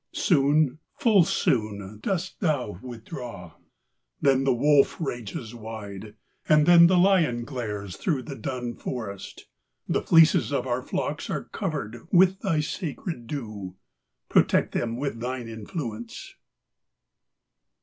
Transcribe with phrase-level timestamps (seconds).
[0.13, 3.51] Soon, full soon, Dost thou withdraw;
[4.19, 6.15] then the wolf rages wide,
[6.49, 9.45] And then the lion glares through the dun forest:
[9.87, 13.75] The fleeces of our flocks are cover'd with Thy sacred dew:
[14.27, 16.33] protect them with thine influence!